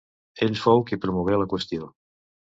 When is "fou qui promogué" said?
0.61-1.37